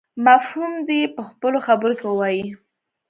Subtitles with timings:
[0.25, 2.47] مفهوم دې يې په خپلو خبرو کې ووايي.